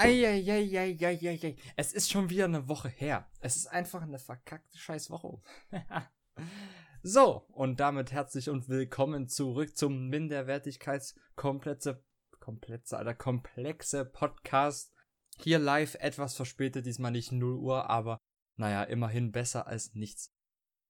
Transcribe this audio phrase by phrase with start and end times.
[0.00, 1.56] Eieieiei.
[1.76, 3.28] Es ist schon wieder eine Woche her.
[3.40, 5.42] Es ist einfach eine verkackte Scheißwoche.
[7.02, 12.02] so, und damit herzlich und willkommen zurück zum Minderwertigkeitskomplexe,
[12.38, 14.94] komplexe, alter, komplexe Podcast.
[15.38, 18.16] Hier live etwas verspätet, diesmal nicht 0 Uhr, aber
[18.56, 20.32] naja, immerhin besser als nichts.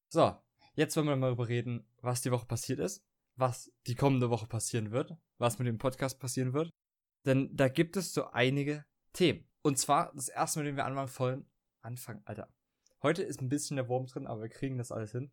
[0.08, 0.36] So,
[0.74, 3.02] jetzt wollen wir mal darüber reden, was die Woche passiert ist,
[3.34, 6.70] was die kommende Woche passieren wird, was mit dem Podcast passieren wird.
[7.26, 9.44] Denn da gibt es so einige Themen.
[9.62, 11.46] Und zwar das erste, mit dem wir anfangen wollen.
[11.82, 12.48] Anfangen, Alter.
[13.02, 15.30] Heute ist ein bisschen der Wurm drin, aber wir kriegen das alles hin.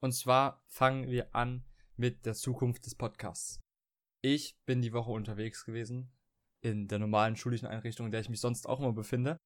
[0.00, 1.64] Und zwar fangen wir an
[1.96, 3.60] mit der Zukunft des Podcasts.
[4.20, 6.12] Ich bin die Woche unterwegs gewesen
[6.60, 9.38] in der normalen schulischen Einrichtung, in der ich mich sonst auch immer befinde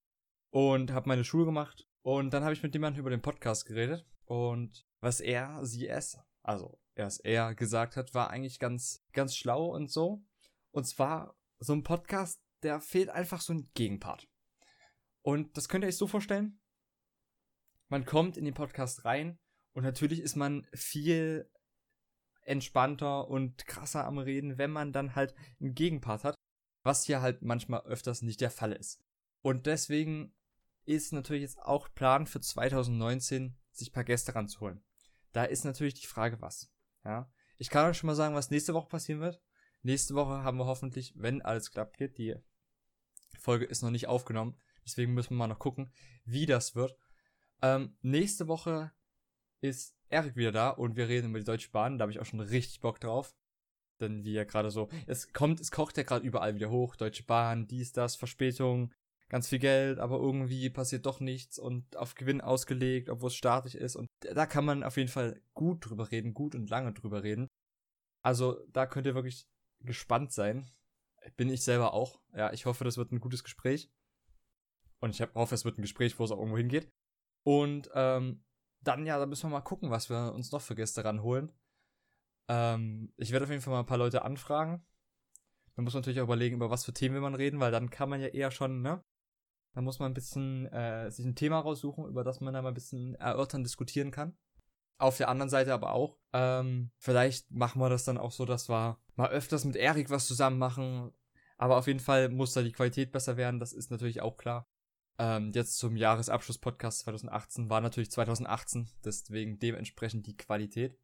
[0.50, 4.06] und habe meine Schule gemacht und dann habe ich mit jemandem über den Podcast geredet
[4.24, 9.66] und was er, sie, es, also erst er gesagt hat, war eigentlich ganz ganz schlau
[9.74, 10.22] und so.
[10.70, 14.28] Und zwar so ein Podcast, der fehlt einfach so ein Gegenpart.
[15.22, 16.60] Und das könnt ihr euch so vorstellen.
[17.88, 19.38] Man kommt in den Podcast rein
[19.72, 21.50] und natürlich ist man viel
[22.42, 26.34] entspannter und krasser am Reden, wenn man dann halt einen Gegenpart hat,
[26.82, 29.02] was hier halt manchmal öfters nicht der Fall ist.
[29.42, 30.34] Und deswegen
[30.84, 34.82] ist natürlich jetzt auch Plan für 2019, sich ein paar Gäste ranzuholen.
[35.32, 36.72] Da ist natürlich die Frage, was.
[37.04, 39.42] Ja, ich kann euch schon mal sagen, was nächste Woche passieren wird.
[39.82, 42.34] Nächste Woche haben wir hoffentlich, wenn alles klappt, die
[43.38, 44.56] Folge ist noch nicht aufgenommen.
[44.84, 45.92] Deswegen müssen wir mal noch gucken,
[46.24, 46.96] wie das wird.
[47.62, 48.92] Ähm, nächste Woche
[49.60, 51.98] ist Erik wieder da und wir reden über die Deutsche Bahn.
[51.98, 53.34] Da habe ich auch schon richtig Bock drauf.
[54.00, 56.94] Denn ja gerade so, es kommt, es kocht ja gerade überall wieder hoch.
[56.96, 58.94] Deutsche Bahn, dies, das, Verspätung,
[59.28, 63.74] ganz viel Geld, aber irgendwie passiert doch nichts und auf Gewinn ausgelegt, obwohl es staatlich
[63.74, 63.96] ist.
[63.96, 67.48] Und da kann man auf jeden Fall gut drüber reden, gut und lange drüber reden.
[68.22, 69.46] Also da könnt ihr wirklich
[69.80, 70.70] gespannt sein.
[71.36, 72.20] Bin ich selber auch.
[72.34, 73.90] Ja, ich hoffe, das wird ein gutes Gespräch.
[75.00, 76.90] Und ich hoffe, es wird ein Gespräch, wo es auch irgendwo hingeht.
[77.44, 78.44] Und ähm,
[78.80, 81.52] dann, ja, da müssen wir mal gucken, was wir uns noch für Gäste ranholen.
[82.48, 84.84] Ähm, ich werde auf jeden Fall mal ein paar Leute anfragen.
[85.76, 87.90] Dann muss man natürlich auch überlegen, über was für Themen will man reden, weil dann
[87.90, 89.04] kann man ja eher schon, ne?
[89.74, 92.70] Da muss man ein bisschen äh, sich ein Thema raussuchen, über das man dann mal
[92.70, 94.36] ein bisschen erörtern, diskutieren kann.
[94.98, 98.68] Auf der anderen Seite aber auch, ähm, vielleicht machen wir das dann auch so, dass
[98.68, 101.12] wir mal öfters mit Erik was zusammen machen.
[101.58, 104.68] Aber auf jeden Fall muss da die Qualität besser werden, das ist natürlich auch klar.
[105.18, 110.96] Ähm, jetzt zum Jahresabschluss-Podcast 2018 war natürlich 2018, deswegen dementsprechend die Qualität.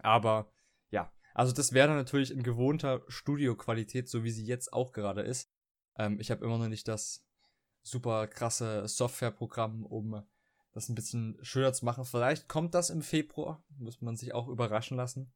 [0.00, 0.52] Aber
[0.90, 5.22] ja, also das wäre dann natürlich in gewohnter Studioqualität, so wie sie jetzt auch gerade
[5.22, 5.50] ist.
[5.96, 7.24] Ähm, ich habe immer noch nicht das
[7.82, 10.22] super krasse Softwareprogramm, um
[10.72, 12.04] das ein bisschen schöner zu machen.
[12.04, 15.32] Vielleicht kommt das im Februar, muss man sich auch überraschen lassen.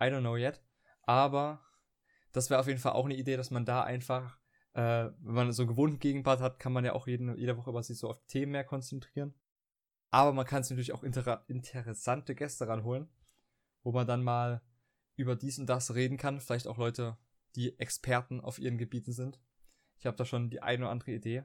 [0.00, 0.62] I don't know yet.
[1.02, 1.64] Aber
[2.32, 4.38] das wäre auf jeden Fall auch eine Idee, dass man da einfach,
[4.74, 7.70] äh, wenn man so einen gewohnten Gegenpart hat, kann man ja auch jeden, jede Woche
[7.70, 9.34] über sich so auf Themen mehr konzentrieren.
[10.10, 13.08] Aber man kann sich natürlich auch inter interessante Gäste ranholen,
[13.82, 14.62] wo man dann mal
[15.16, 16.40] über dies und das reden kann.
[16.40, 17.16] Vielleicht auch Leute,
[17.54, 19.40] die Experten auf ihren Gebieten sind.
[19.98, 21.44] Ich habe da schon die eine oder andere Idee.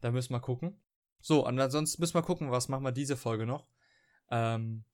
[0.00, 0.82] Da müssen wir gucken.
[1.20, 3.68] So, und ansonsten müssen wir gucken, was machen wir diese Folge noch.
[4.30, 4.84] Ähm,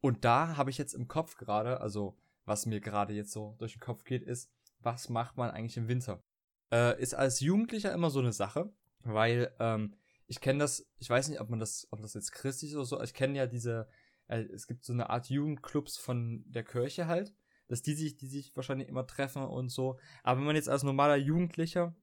[0.00, 2.18] und da habe ich jetzt im Kopf gerade, also
[2.50, 5.88] was mir gerade jetzt so durch den Kopf geht, ist, was macht man eigentlich im
[5.88, 6.22] Winter?
[6.70, 9.96] Äh, ist als Jugendlicher immer so eine Sache, weil ähm,
[10.26, 12.84] ich kenne das, ich weiß nicht, ob man das, ob das jetzt christlich ist oder
[12.84, 13.88] so, ich kenne ja diese,
[14.28, 17.34] äh, es gibt so eine Art Jugendclubs von der Kirche halt,
[17.68, 19.98] dass die sich, die sich wahrscheinlich immer treffen und so.
[20.22, 21.96] Aber wenn man jetzt als normaler Jugendlicher,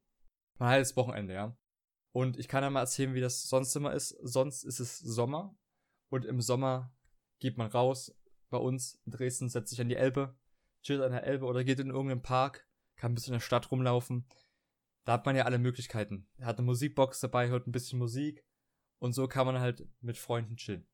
[0.58, 1.58] mal halt das Wochenende, ja,
[2.18, 4.10] und ich kann ja mal erzählen, wie das sonst immer ist.
[4.24, 5.56] Sonst ist es Sommer.
[6.10, 6.92] Und im Sommer
[7.38, 8.12] geht man raus.
[8.50, 10.36] Bei uns in Dresden setzt sich an die Elbe,
[10.82, 13.72] chillt an der Elbe oder geht in irgendeinen Park, kann ein bisschen in der Stadt
[13.72, 14.26] rumlaufen.
[15.06, 16.28] Da hat man ja alle Möglichkeiten.
[16.38, 18.46] Er hat eine Musikbox dabei, hört ein bisschen Musik.
[19.00, 20.88] Und so kann man halt mit Freunden chillen.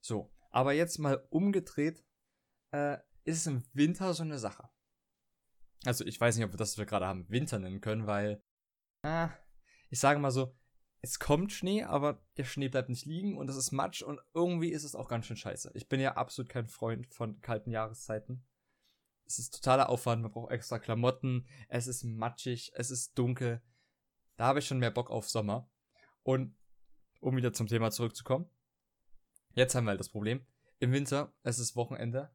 [0.00, 0.32] So.
[0.50, 2.04] Aber jetzt mal umgedreht,
[2.72, 4.68] äh, ist es im Winter so eine Sache.
[5.84, 8.42] Also ich weiß nicht, ob wir das wir gerade haben Winter nennen können, weil,
[9.02, 9.30] ah,
[9.88, 10.56] ich sage mal so,
[11.02, 14.70] es kommt Schnee, aber der Schnee bleibt nicht liegen und es ist Matsch und irgendwie
[14.70, 15.70] ist es auch ganz schön scheiße.
[15.74, 18.44] Ich bin ja absolut kein Freund von kalten Jahreszeiten.
[19.24, 23.62] Es ist totaler Aufwand, man braucht extra Klamotten, es ist matschig, es ist dunkel.
[24.36, 25.70] Da habe ich schon mehr Bock auf Sommer.
[26.22, 26.56] Und
[27.20, 28.50] um wieder zum Thema zurückzukommen,
[29.54, 30.46] jetzt haben wir halt das Problem.
[30.80, 32.30] Im Winter, es ist Wochenende.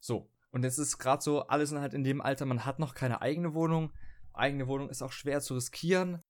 [0.00, 3.22] So, und jetzt ist gerade so, alles halt in dem Alter, man hat noch keine
[3.22, 3.92] eigene Wohnung.
[4.32, 6.22] Eigene Wohnung ist auch schwer zu riskieren.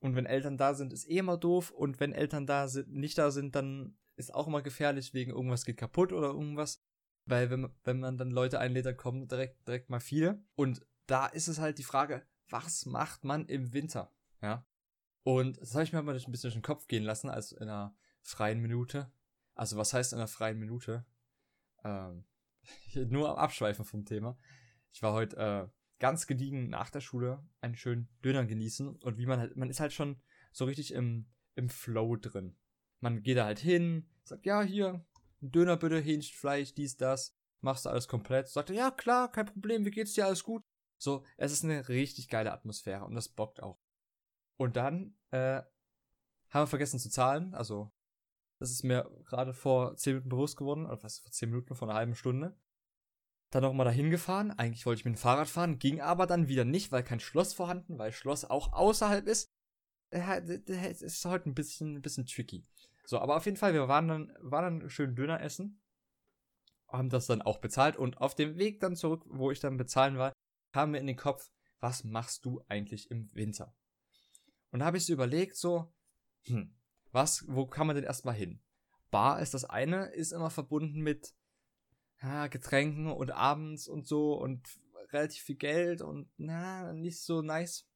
[0.00, 1.70] Und wenn Eltern da sind, ist eh immer doof.
[1.70, 5.64] Und wenn Eltern da sind, nicht da sind, dann ist auch immer gefährlich, wegen irgendwas
[5.64, 6.82] geht kaputt oder irgendwas.
[7.26, 10.42] Weil wenn, wenn man dann Leute einlädt, dann kommen direkt, direkt mal viele.
[10.54, 14.12] Und da ist es halt die Frage, was macht man im Winter?
[14.42, 14.66] Ja.
[15.22, 17.68] Und das habe ich mir mal ein bisschen durch den Kopf gehen lassen, als in
[17.68, 19.12] einer freien Minute.
[19.54, 21.04] Also was heißt in einer freien Minute?
[21.84, 22.24] Ähm,
[22.94, 24.38] nur am Abschweifen vom Thema.
[24.92, 29.26] Ich war heute äh, ganz gediegen nach der Schule einen schönen Döner genießen und wie
[29.26, 30.20] man halt, man ist halt schon
[30.50, 32.56] so richtig im, im Flow drin.
[33.00, 35.04] Man geht da halt hin, sagt, ja, hier,
[35.40, 38.48] Döner bitte, Hähnchenfleisch, dies, das, machst du alles komplett.
[38.48, 40.64] Sagt er, ja, klar, kein Problem, wie geht's dir, alles gut?
[40.98, 43.78] So, es ist eine richtig geile Atmosphäre und das bockt auch.
[44.56, 45.62] Und dann, äh,
[46.48, 47.92] haben wir vergessen zu zahlen, also,
[48.58, 51.88] das ist mir gerade vor 10 Minuten bewusst geworden, oder was, vor 10 Minuten, vor
[51.88, 52.58] einer halben Stunde.
[53.50, 56.64] Dann nochmal dahin gefahren, eigentlich wollte ich mit dem Fahrrad fahren, ging aber dann wieder
[56.64, 59.50] nicht, weil kein Schloss vorhanden, weil Schloss auch außerhalb ist.
[60.10, 62.64] Es ist heute ein bisschen, ein bisschen tricky.
[63.04, 65.82] So, aber auf jeden Fall, wir waren dann, waren dann schön Döner essen,
[66.86, 70.16] haben das dann auch bezahlt und auf dem Weg dann zurück, wo ich dann bezahlen
[70.16, 70.32] war,
[70.72, 71.50] kam mir in den Kopf,
[71.80, 73.74] was machst du eigentlich im Winter?
[74.70, 75.92] Und da habe ich so überlegt, so,
[76.44, 76.76] hm,
[77.10, 78.62] was, wo kann man denn erstmal hin?
[79.10, 81.34] Bar ist das eine, ist immer verbunden mit
[82.22, 84.66] ja, Getränken und abends und so und
[85.12, 87.86] relativ viel Geld und na, nicht so nice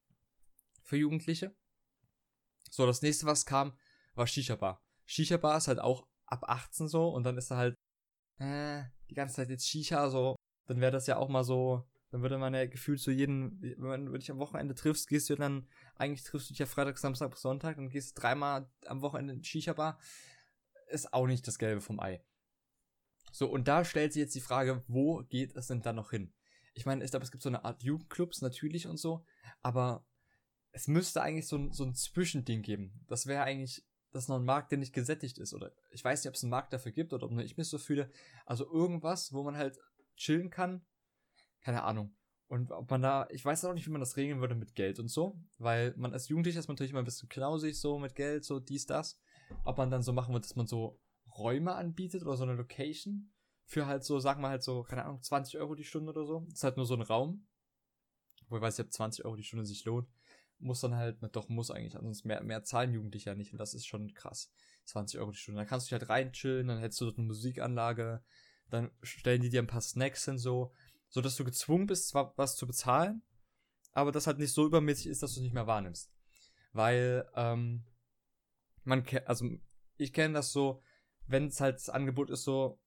[0.83, 1.55] für Jugendliche.
[2.69, 3.77] So, das nächste, was kam,
[4.15, 4.83] war Shisha-Bar.
[5.05, 7.75] Shisha-Bar ist halt auch ab 18 so und dann ist da halt
[8.39, 10.35] äh, die ganze Zeit jetzt Shisha, so,
[10.67, 14.05] dann wäre das ja auch mal so, dann würde man ja gefühlt so jeden, wenn
[14.07, 17.37] man dich am Wochenende triffst, gehst du dann, eigentlich triffst du dich ja Freitag, Samstag,
[17.37, 19.99] Sonntag, dann gehst dreimal am Wochenende in Shisha-Bar,
[20.89, 22.23] ist auch nicht das Gelbe vom Ei.
[23.35, 26.33] So, und da stellt sich jetzt die Frage, wo geht es denn dann noch hin?
[26.73, 29.25] Ich meine, ich glaube, es gibt so eine Art Jugendclubs natürlich und so,
[29.61, 30.05] aber
[30.71, 33.03] es müsste eigentlich so ein, so ein Zwischending geben.
[33.07, 33.83] Das wäre eigentlich
[34.15, 35.53] das ist noch ein Markt, der nicht gesättigt ist.
[35.53, 37.67] Oder ich weiß nicht, ob es einen Markt dafür gibt oder ob nur ich mich
[37.67, 38.09] so fühle.
[38.45, 39.77] Also irgendwas, wo man halt
[40.15, 40.85] chillen kann.
[41.59, 42.15] Keine Ahnung.
[42.47, 44.99] Und ob man da, ich weiß auch nicht, wie man das regeln würde mit Geld
[44.99, 48.15] und so, weil man als Jugendlicher ist man natürlich immer ein bisschen knausig, so mit
[48.15, 49.19] Geld, so dies, das.
[49.65, 50.97] Ob man dann so machen wird, dass man so
[51.37, 53.31] Räume anbietet oder so eine Location
[53.65, 56.41] für halt so, sagen wir halt so, keine Ahnung, 20 Euro die Stunde oder so.
[56.41, 57.47] Das ist halt nur so ein Raum.
[58.47, 60.07] Wo ich weiß ob 20 Euro die Stunde sich lohnt
[60.59, 63.73] muss dann halt, doch muss eigentlich, ansonsten mehr, mehr zahlen Jugendliche ja nicht und das
[63.73, 64.51] ist schon krass.
[64.85, 65.59] 20 Euro die Stunde.
[65.59, 68.23] Dann kannst du dich halt rein chillen, dann hättest du dort eine Musikanlage,
[68.69, 70.73] dann stellen die dir ein paar Snacks hin, so,
[71.09, 73.23] so dass du gezwungen bist, zwar was zu bezahlen,
[73.91, 76.11] aber das halt nicht so übermäßig ist, dass du es nicht mehr wahrnimmst.
[76.73, 77.85] Weil, ähm,
[78.83, 79.49] man also
[79.97, 80.83] ich kenne das so,
[81.27, 82.79] wenn es halt das Angebot ist so,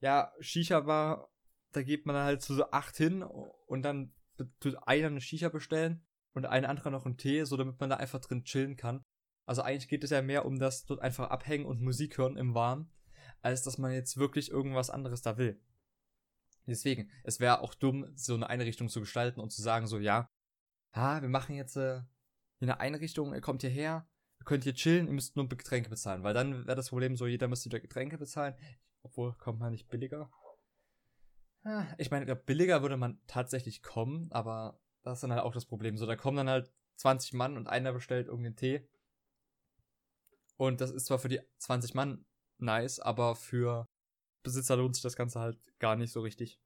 [0.00, 1.30] ja, Shisha war,
[1.72, 4.14] da geht man halt zu so acht hin und dann
[4.60, 7.96] tut einer eine Shisha bestellen und ein anderer noch einen Tee, so damit man da
[7.96, 9.04] einfach drin chillen kann.
[9.44, 12.54] Also eigentlich geht es ja mehr um das dort einfach abhängen und Musik hören im
[12.54, 12.92] Warmen,
[13.40, 15.60] als dass man jetzt wirklich irgendwas anderes da will.
[16.66, 20.30] Deswegen, es wäre auch dumm, so eine Einrichtung zu gestalten und zu sagen so, ja,
[20.92, 22.02] ah, wir machen jetzt äh,
[22.60, 24.06] eine Einrichtung, ihr kommt hierher,
[24.40, 27.26] ihr könnt hier chillen, ihr müsst nur Getränke bezahlen, weil dann wäre das Problem so,
[27.26, 28.54] jeder müsste wieder Getränke bezahlen,
[29.02, 30.30] obwohl kommt man nicht billiger.
[31.64, 35.66] Ah, ich meine, billiger würde man tatsächlich kommen, aber das ist dann halt auch das
[35.66, 35.96] Problem.
[35.96, 38.88] So, da kommen dann halt 20 Mann und einer bestellt irgendeinen Tee.
[40.56, 42.24] Und das ist zwar für die 20 Mann
[42.58, 43.88] nice, aber für
[44.42, 46.60] Besitzer lohnt sich das Ganze halt gar nicht so richtig.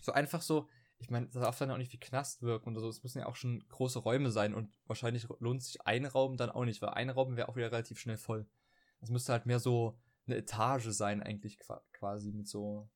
[0.00, 0.68] So einfach so,
[0.98, 2.88] ich meine, das darf dann auch nicht wie Knast wirken oder so.
[2.88, 6.50] Es müssen ja auch schon große Räume sein und wahrscheinlich lohnt sich ein Raum dann
[6.50, 8.48] auch nicht, weil ein Raum wäre auch wieder relativ schnell voll.
[9.00, 11.58] Das müsste halt mehr so eine Etage sein, eigentlich
[11.92, 12.90] quasi mit so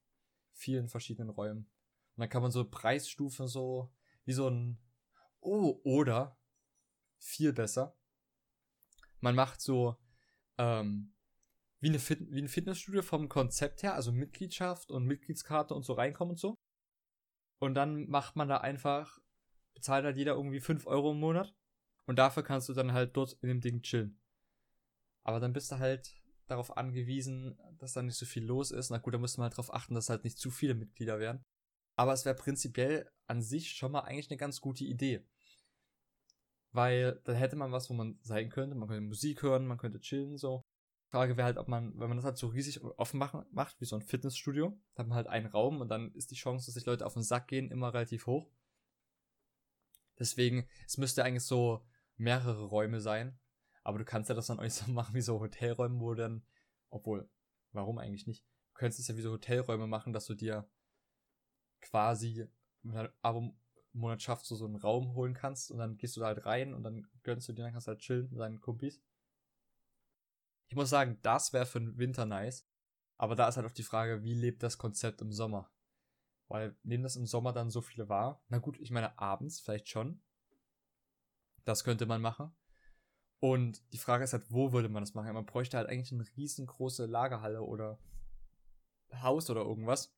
[0.53, 1.71] vielen verschiedenen Räumen.
[2.17, 3.93] Und dann kann man so Preisstufen so
[4.25, 4.79] wie so ein
[5.43, 6.39] Oh, oder
[7.19, 7.97] viel besser.
[9.21, 9.97] Man macht so
[10.59, 11.15] ähm,
[11.81, 15.95] wie, eine Fit wie ein Fitnessstudio vom Konzept her, also Mitgliedschaft und Mitgliedskarte und so
[15.95, 16.59] reinkommen und so.
[17.61, 19.21] Und dann macht man da einfach,
[19.75, 21.55] bezahlt halt jeder irgendwie 5 Euro im Monat.
[22.07, 24.19] Und dafür kannst du dann halt dort in dem Ding chillen.
[25.23, 26.13] Aber dann bist du halt
[26.47, 28.91] darauf angewiesen, dass da nicht so viel los ist.
[28.91, 31.21] Na gut, da musst du mal halt darauf achten, dass halt nicht zu viele Mitglieder
[31.21, 31.45] werden.
[31.97, 35.25] Aber es wäre prinzipiell an sich schon mal eigentlich eine ganz gute Idee.
[36.73, 38.75] Weil dann hätte man was, wo man sein könnte.
[38.75, 40.65] Man könnte Musik hören, man könnte chillen, so.
[41.11, 43.85] Frage wäre halt, ob man, wenn man das halt so riesig offen machen, macht, wie
[43.85, 46.75] so ein Fitnessstudio, dann hat man halt einen Raum und dann ist die Chance, dass
[46.75, 48.49] sich Leute auf den Sack gehen, immer relativ hoch.
[50.19, 51.85] Deswegen, es müsste eigentlich so
[52.17, 53.39] mehrere Räume sein.
[53.83, 56.45] Aber du kannst ja das dann auch nicht so machen wie so Hotelräume, wo dann,
[56.91, 57.29] obwohl,
[57.73, 58.45] warum eigentlich nicht?
[58.69, 60.69] Du könntest es ja wie so Hotelräume machen, dass du dir
[61.81, 62.47] quasi
[63.23, 63.55] Abo
[63.93, 66.75] Monat schaffst, du so einen Raum holen kannst und dann gehst du da halt rein
[66.75, 69.03] und dann gönnst du dir, dann kannst du halt chillen mit deinen Kumpis.
[70.71, 72.65] Ich muss sagen, das wäre für den Winter nice.
[73.17, 75.69] Aber da ist halt auch die Frage, wie lebt das Konzept im Sommer?
[76.47, 78.43] Weil nehmen das im Sommer dann so viele wahr?
[78.49, 80.23] Na gut, ich meine abends vielleicht schon.
[81.65, 82.55] Das könnte man machen.
[83.41, 85.33] Und die Frage ist halt, wo würde man das machen?
[85.35, 87.99] Man bräuchte halt eigentlich eine riesengroße Lagerhalle oder
[89.13, 90.15] Haus oder irgendwas.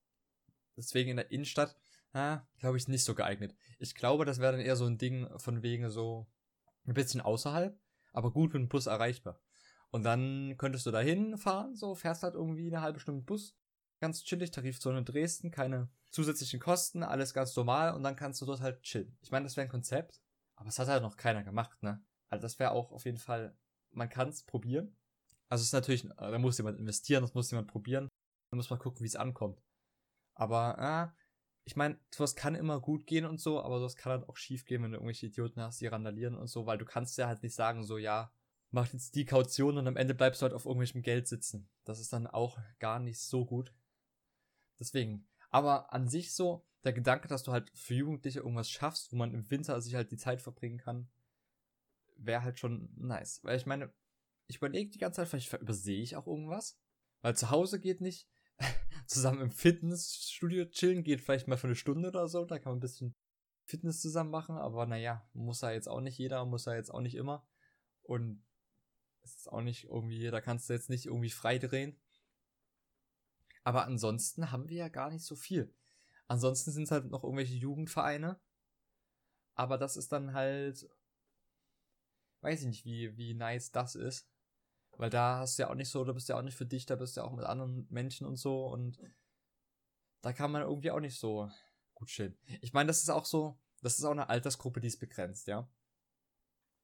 [0.76, 1.76] Deswegen in der Innenstadt,
[2.12, 3.56] ah, glaube ich, nicht so geeignet.
[3.78, 6.30] Ich glaube, das wäre dann eher so ein Ding von wegen so
[6.86, 7.78] ein bisschen außerhalb,
[8.12, 9.40] aber gut mit dem Bus erreichbar.
[9.92, 13.54] Und dann könntest du da hinfahren, so fährst halt irgendwie eine halbe Stunde Bus,
[14.00, 18.60] ganz chillig, Tarifzone Dresden, keine zusätzlichen Kosten, alles ganz normal und dann kannst du dort
[18.60, 19.16] halt chillen.
[19.20, 20.20] Ich meine, das wäre ein Konzept,
[20.56, 22.02] aber es hat halt noch keiner gemacht, ne?
[22.30, 23.54] Also das wäre auch auf jeden Fall,
[23.90, 24.96] man kann es probieren.
[25.48, 28.08] Also es ist natürlich, da muss jemand investieren, das muss jemand probieren.
[28.50, 29.62] Dann muss man gucken, wie es ankommt.
[30.34, 31.14] Aber, ah,
[31.64, 34.64] ich meine, sowas kann immer gut gehen und so, aber sowas kann halt auch schief
[34.64, 37.42] gehen, wenn du irgendwelche Idioten hast, die randalieren und so, weil du kannst ja halt
[37.42, 38.32] nicht sagen, so, ja,
[38.72, 41.68] mach jetzt die Kaution und am Ende bleibst du halt auf irgendwelchem Geld sitzen.
[41.84, 43.72] Das ist dann auch gar nicht so gut.
[44.80, 45.28] Deswegen.
[45.50, 49.34] Aber an sich so, der Gedanke, dass du halt für Jugendliche irgendwas schaffst, wo man
[49.34, 51.10] im Winter sich halt die Zeit verbringen kann,
[52.16, 53.44] wäre halt schon nice.
[53.44, 53.92] Weil ich meine,
[54.46, 56.80] ich überlege die ganze Zeit, vielleicht übersehe ich auch irgendwas.
[57.20, 58.28] Weil zu Hause geht nicht.
[59.06, 62.44] zusammen im Fitnessstudio chillen geht vielleicht mal für eine Stunde oder so.
[62.44, 63.14] Da kann man ein bisschen
[63.64, 64.56] Fitness zusammen machen.
[64.56, 67.46] Aber naja, muss ja jetzt auch nicht jeder, muss ja jetzt auch nicht immer.
[68.02, 68.42] Und
[69.22, 71.98] es ist auch nicht irgendwie, da kannst du jetzt nicht irgendwie frei drehen.
[73.64, 75.74] Aber ansonsten haben wir ja gar nicht so viel.
[76.26, 78.40] Ansonsten sind es halt noch irgendwelche Jugendvereine.
[79.54, 80.88] Aber das ist dann halt
[82.42, 84.28] weiß ich nicht, wie, wie nice das ist.
[84.98, 86.84] Weil da hast du ja auch nicht so, du bist ja auch nicht für dich,
[86.84, 88.98] da bist du ja auch mit anderen Menschen und so und
[90.20, 91.50] da kann man irgendwie auch nicht so
[91.94, 92.36] gut chillen.
[92.60, 95.66] Ich meine, das ist auch so, das ist auch eine Altersgruppe, die ist begrenzt, ja.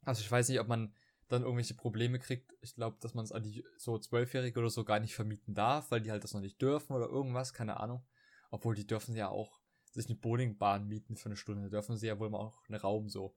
[0.04, 0.94] Also ich weiß nicht, ob man
[1.28, 2.54] dann irgendwelche Probleme kriegt.
[2.62, 5.90] Ich glaube, dass man es an die so Zwölfjährige oder so gar nicht vermieten darf,
[5.90, 8.06] weil die halt das noch nicht dürfen oder irgendwas, keine Ahnung.
[8.50, 9.60] Obwohl die dürfen ja auch
[9.92, 13.08] sich eine Bowlingbahn mieten für eine Stunde, dürfen sie ja wohl mal auch einen Raum
[13.08, 13.36] so.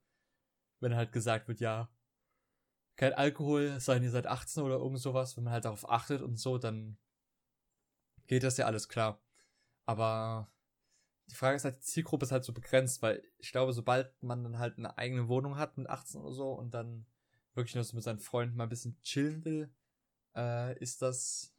[0.79, 1.89] Wenn halt gesagt wird, ja,
[2.95, 6.37] kein Alkohol, seien ihr seit 18 oder irgend sowas, wenn man halt darauf achtet und
[6.37, 6.97] so, dann
[8.27, 9.21] geht das ja alles klar.
[9.85, 10.51] Aber
[11.29, 14.43] die Frage ist halt, die Zielgruppe ist halt so begrenzt, weil ich glaube, sobald man
[14.43, 17.05] dann halt eine eigene Wohnung hat mit 18 oder so und dann
[17.53, 19.73] wirklich nur so mit seinen Freunden mal ein bisschen chillen will,
[20.35, 21.53] äh, ist das,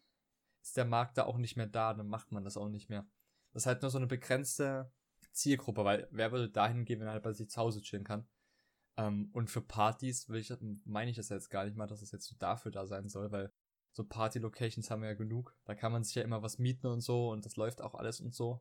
[0.63, 3.07] ist der Markt da auch nicht mehr da, dann macht man das auch nicht mehr.
[3.53, 4.91] Das ist halt nur so eine begrenzte
[5.33, 8.27] Zielgruppe, weil wer würde dahin gehen, wenn er halt bei sich zu Hause chillen kann?
[8.97, 10.53] Ähm, und für Partys will ich,
[10.85, 13.31] meine ich das jetzt gar nicht mal, dass es jetzt so dafür da sein soll,
[13.31, 13.53] weil
[13.93, 15.57] so Party-Locations haben wir ja genug.
[15.65, 18.21] Da kann man sich ja immer was mieten und so und das läuft auch alles
[18.21, 18.61] und so.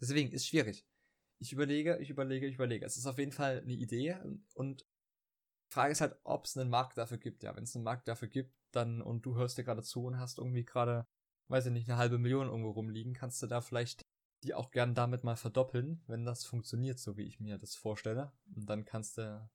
[0.00, 0.86] Deswegen ist schwierig.
[1.40, 2.84] Ich überlege, ich überlege, ich überlege.
[2.84, 4.16] Es ist auf jeden Fall eine Idee
[4.54, 4.84] und
[5.68, 7.42] Frage ist halt, ob es einen Markt dafür gibt.
[7.42, 10.18] Ja, wenn es einen Markt dafür gibt, dann und du hörst dir gerade zu und
[10.18, 11.06] hast irgendwie gerade,
[11.48, 14.06] weiß ich nicht, eine halbe Million irgendwo rumliegen, kannst du da vielleicht
[14.44, 18.32] die auch gern damit mal verdoppeln, wenn das funktioniert, so wie ich mir das vorstelle.
[18.54, 19.48] Und dann kannst du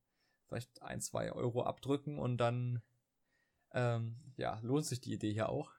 [0.48, 2.82] vielleicht ein, zwei Euro abdrücken und dann,
[3.72, 5.72] ähm, ja, lohnt sich die Idee hier auch.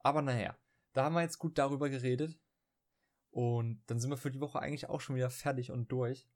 [0.00, 0.56] Aber naja,
[0.92, 2.38] da haben wir jetzt gut darüber geredet.
[3.30, 6.28] Und dann sind wir für die Woche eigentlich auch schon wieder fertig und durch.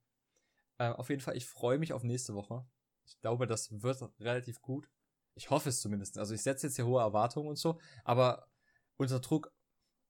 [0.78, 2.66] Äh, auf jeden Fall, ich freue mich auf nächste Woche.
[3.06, 4.88] Ich glaube, das wird relativ gut.
[5.34, 6.18] Ich hoffe es zumindest.
[6.18, 8.48] Also ich setze jetzt hier hohe Erwartungen und so, aber
[8.96, 9.52] unter Druck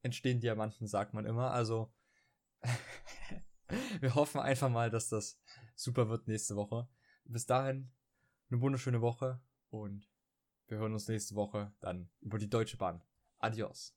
[0.03, 1.51] entstehen Diamanten, sagt man immer.
[1.51, 1.93] Also
[4.01, 5.39] wir hoffen einfach mal, dass das
[5.75, 6.89] super wird nächste Woche.
[7.25, 7.91] Bis dahin
[8.51, 10.09] eine wunderschöne Woche und
[10.69, 13.03] wir hören uns nächste Woche dann über die Deutsche Bahn.
[13.39, 13.97] Adios.